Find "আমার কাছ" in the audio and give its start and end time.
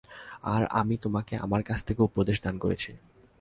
1.35-1.79